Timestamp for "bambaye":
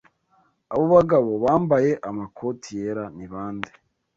1.43-1.91